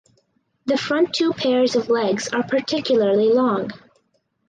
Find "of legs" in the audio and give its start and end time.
1.75-2.27